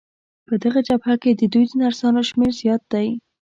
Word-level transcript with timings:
په 0.47 0.53
دغه 0.63 0.79
جبهه 0.87 1.15
کې 1.21 1.31
د 1.39 1.41
دوی 1.53 1.65
د 1.67 1.71
نرسانو 1.81 2.21
شمېر 2.29 2.51
زیات 2.61 2.81
دی. 2.93 3.07